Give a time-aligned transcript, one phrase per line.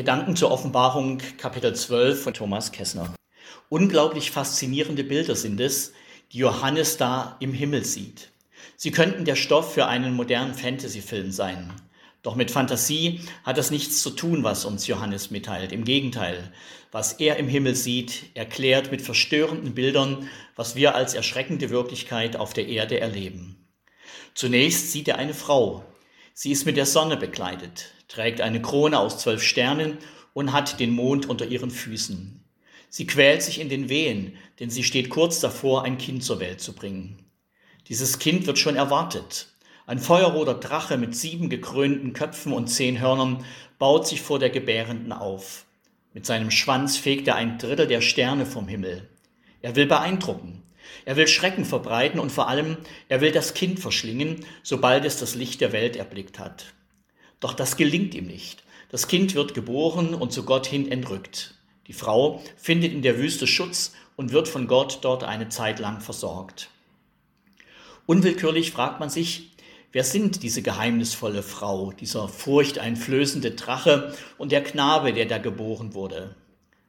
[0.00, 3.14] Gedanken zur Offenbarung Kapitel 12 von Thomas Kessner.
[3.68, 5.92] Unglaublich faszinierende Bilder sind es,
[6.32, 8.30] die Johannes da im Himmel sieht.
[8.78, 11.70] Sie könnten der Stoff für einen modernen Fantasyfilm sein.
[12.22, 15.70] Doch mit Fantasie hat das nichts zu tun, was uns Johannes mitteilt.
[15.70, 16.50] Im Gegenteil,
[16.92, 22.54] was er im Himmel sieht, erklärt mit verstörenden Bildern, was wir als erschreckende Wirklichkeit auf
[22.54, 23.68] der Erde erleben.
[24.32, 25.84] Zunächst sieht er eine Frau.
[26.42, 29.98] Sie ist mit der Sonne bekleidet, trägt eine Krone aus zwölf Sternen
[30.32, 32.42] und hat den Mond unter ihren Füßen.
[32.88, 36.62] Sie quält sich in den Wehen, denn sie steht kurz davor, ein Kind zur Welt
[36.62, 37.18] zu bringen.
[37.88, 39.48] Dieses Kind wird schon erwartet.
[39.86, 43.44] Ein feuerroter Drache mit sieben gekrönten Köpfen und zehn Hörnern
[43.78, 45.66] baut sich vor der Gebärenden auf.
[46.14, 49.10] Mit seinem Schwanz fegt er ein Drittel der Sterne vom Himmel.
[49.60, 50.62] Er will beeindrucken.
[51.04, 52.76] Er will Schrecken verbreiten und vor allem,
[53.08, 56.66] er will das Kind verschlingen, sobald es das Licht der Welt erblickt hat.
[57.40, 58.62] Doch das gelingt ihm nicht.
[58.90, 61.54] Das Kind wird geboren und zu Gott hin entrückt.
[61.86, 66.00] Die Frau findet in der Wüste Schutz und wird von Gott dort eine Zeit lang
[66.00, 66.68] versorgt.
[68.06, 69.50] Unwillkürlich fragt man sich,
[69.92, 76.36] Wer sind diese geheimnisvolle Frau, dieser furchteinflößende Drache und der Knabe, der da geboren wurde?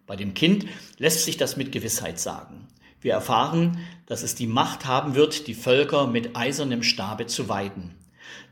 [0.06, 0.68] Bei dem Kind
[1.00, 2.68] lässt sich das mit Gewissheit sagen.
[3.02, 7.96] Wir erfahren, dass es die Macht haben wird, die Völker mit eisernem Stabe zu weiden.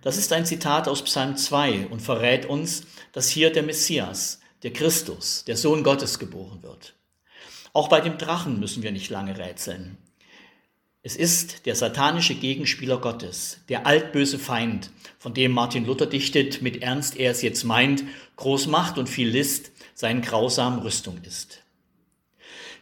[0.02, 4.73] Das ist ein Zitat aus Psalm 2 und verrät uns, dass hier der Messias, der
[4.73, 6.95] Christus, der Sohn Gottes geboren wird.
[7.73, 9.97] Auch bei dem Drachen müssen wir nicht lange rätseln.
[11.02, 16.81] Es ist der satanische Gegenspieler Gottes, der altböse Feind, von dem Martin Luther dichtet, mit
[16.81, 18.03] Ernst er es jetzt meint,
[18.36, 21.61] groß Macht und viel List sein grausam Rüstung ist.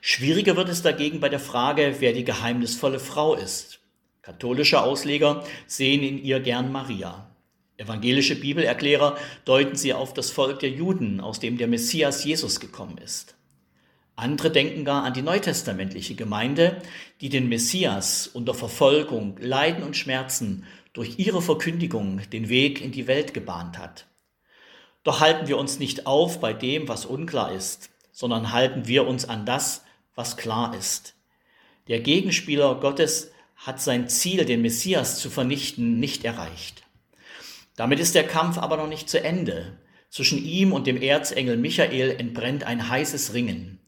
[0.10, 3.82] Schwieriger wird es dagegen bei der Frage, wer die geheimnisvolle Frau ist.
[4.22, 7.30] Katholische Ausleger sehen in ihr gern Maria.
[7.76, 12.98] Evangelische Bibelerklärer deuten sie auf das Volk der Juden, aus dem der Messias Jesus gekommen
[13.00, 13.36] ist.
[14.16, 16.82] Andere denken gar an die neutestamentliche Gemeinde,
[17.20, 20.64] die den Messias unter Verfolgung, Leiden und Schmerzen
[20.94, 24.06] durch ihre Verkündigung den Weg in die Welt gebahnt hat.
[25.04, 29.28] Doch halten wir uns nicht auf bei dem, was unklar ist, sondern halten wir uns
[29.28, 29.84] an das,
[30.18, 31.14] was klar ist.
[31.88, 36.84] Der Gegenspieler Gottes hat sein Ziel, den Messias zu vernichten, nicht erreicht.
[37.76, 39.78] Damit ist der Kampf aber noch nicht zu Ende.
[40.10, 43.80] Zwischen ihm und dem Erzengel Michael entbrennt ein heißes Ringen.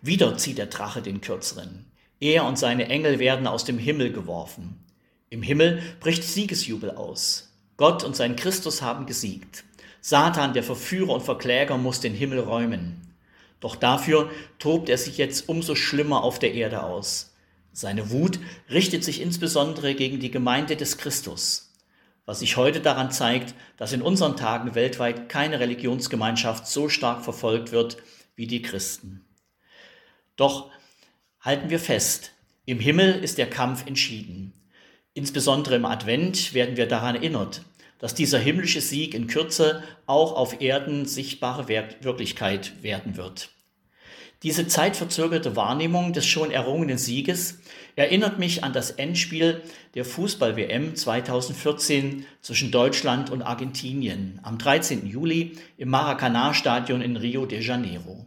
[0.00, 1.86] Wieder zieht der Drache den kürzeren.
[2.18, 4.84] Er und seine Engel werden aus dem Himmel geworfen.
[5.30, 7.52] Im Himmel bricht Siegesjubel aus.
[7.76, 9.64] Gott und sein Christus haben gesiegt.
[10.00, 13.11] Satan, der Verführer und Verkläger, muss den Himmel räumen.
[13.62, 14.28] Doch dafür
[14.58, 17.32] tobt er sich jetzt umso schlimmer auf der Erde aus.
[17.72, 21.72] Seine Wut richtet sich insbesondere gegen die Gemeinde des Christus,
[22.26, 27.70] was sich heute daran zeigt, dass in unseren Tagen weltweit keine Religionsgemeinschaft so stark verfolgt
[27.70, 27.98] wird
[28.34, 29.24] wie die Christen.
[30.34, 30.68] Doch
[31.40, 32.32] halten wir fest,
[32.66, 34.54] im Himmel ist der Kampf entschieden.
[35.14, 37.62] Insbesondere im Advent werden wir daran erinnert,
[38.02, 43.50] dass dieser himmlische Sieg in Kürze auch auf Erden sichtbare Wirklichkeit werden wird.
[44.42, 47.60] Diese zeitverzögerte Wahrnehmung des schon errungenen Sieges
[47.94, 49.62] erinnert mich an das Endspiel
[49.94, 55.06] der Fußball-WM 2014 zwischen Deutschland und Argentinien am 13.
[55.06, 58.26] Juli im Maracanã-Stadion in Rio de Janeiro.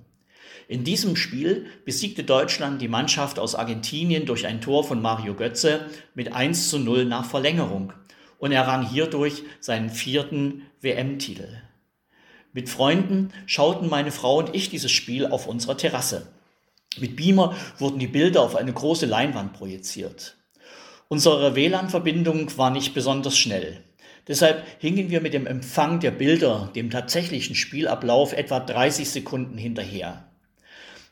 [0.69, 5.87] In diesem Spiel besiegte Deutschland die Mannschaft aus Argentinien durch ein Tor von Mario Götze
[6.13, 7.91] mit 1 zu 0 nach Verlängerung
[8.45, 11.47] und errang hierdurch seinen vierten WM-Titel.
[12.53, 16.27] Mit Freunden schauten meine Frau und ich dieses Spiel auf unserer Terrasse.
[16.99, 20.37] Mit Beamer wurden die Bilder auf eine große Leinwand projiziert.
[21.07, 23.83] Unsere WLAN-Verbindung war nicht besonders schnell.
[24.27, 30.23] Deshalb hingen wir mit dem Empfang der Bilder dem tatsächlichen Spielablauf etwa 30 Sekunden hinterher.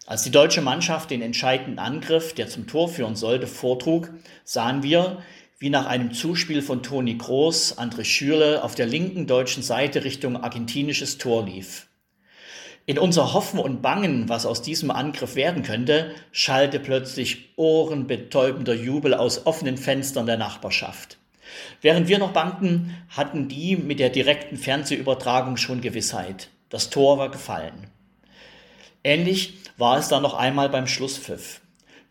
[0.05, 4.11] Als die deutsche Mannschaft den entscheidenden Angriff, der zum Tor führen sollte, vortrug,
[4.43, 5.23] sahen wir,
[5.63, 10.35] wie nach einem Zuspiel von Toni Kroos André Schürle auf der linken deutschen Seite Richtung
[10.35, 11.87] argentinisches Tor lief.
[12.85, 19.13] In unser Hoffen und Bangen, was aus diesem Angriff werden könnte, schallte plötzlich ohrenbetäubender Jubel
[19.13, 21.17] aus offenen Fenstern der Nachbarschaft.
[21.81, 26.49] Während wir noch bangten, hatten die mit der direkten Fernsehübertragung schon Gewissheit.
[26.67, 27.87] Das Tor war gefallen.
[29.01, 31.61] Ähnlich war es dann noch einmal beim Schlusspfiff.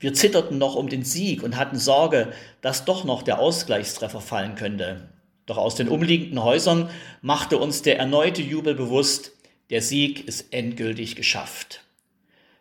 [0.03, 4.57] Wir zitterten noch um den Sieg und hatten Sorge, dass doch noch der Ausgleichstreffer fallen
[4.57, 5.09] könnte.
[5.47, 6.91] Doch aus den umliegenden Häusern
[7.21, 9.31] machte uns der erneute Jubel bewusst,
[9.71, 11.85] der Sieg ist endgültig geschafft.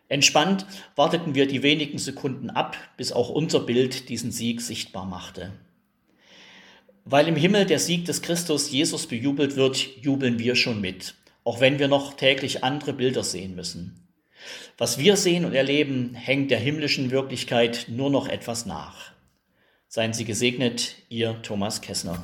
[0.08, 5.50] Entspannt warteten wir die wenigen Sekunden ab, bis auch unser Bild diesen Sieg sichtbar machte.
[7.04, 11.60] Weil im Himmel der Sieg des Christus Jesus bejubelt wird, jubeln wir schon mit auch
[11.60, 14.01] wenn wir noch täglich andere Bilder sehen müssen.
[14.78, 19.12] Was wir sehen und erleben, hängt der himmlischen Wirklichkeit nur noch etwas nach.
[19.88, 22.22] Seien Sie gesegnet, Ihr Thomas Kessner.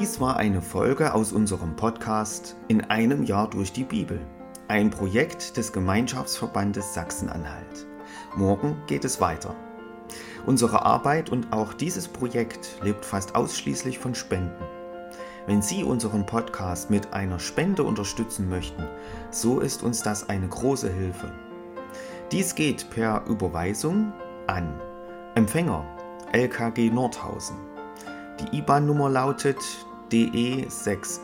[0.00, 4.18] Dies war eine Folge aus unserem Podcast In einem Jahr durch die Bibel,
[4.66, 7.86] ein Projekt des Gemeinschaftsverbandes Sachsen-Anhalt.
[8.34, 9.54] Morgen geht es weiter.
[10.46, 14.79] Unsere Arbeit und auch dieses Projekt lebt fast ausschließlich von Spenden.
[15.50, 18.84] Wenn Sie unseren Podcast mit einer Spende unterstützen möchten,
[19.32, 21.32] so ist uns das eine große Hilfe.
[22.30, 24.12] Dies geht per Überweisung
[24.46, 24.80] an
[25.34, 25.84] Empfänger
[26.30, 27.56] LKG Nordhausen.
[28.38, 29.58] Die IBAN-Nummer lautet
[30.12, 31.20] DE 68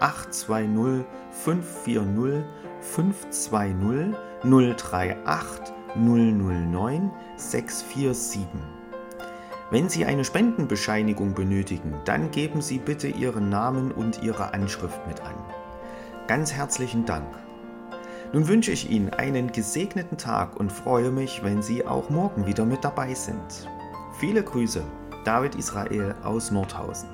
[0.00, 1.04] 820
[1.44, 2.44] 540
[2.80, 8.83] 520 038 009 647.
[9.74, 15.20] Wenn Sie eine Spendenbescheinigung benötigen, dann geben Sie bitte Ihren Namen und Ihre Anschrift mit
[15.20, 15.34] an.
[16.28, 17.26] Ganz herzlichen Dank.
[18.32, 22.64] Nun wünsche ich Ihnen einen gesegneten Tag und freue mich, wenn Sie auch morgen wieder
[22.64, 23.68] mit dabei sind.
[24.20, 24.84] Viele Grüße,
[25.24, 27.08] David Israel aus Nordhausen.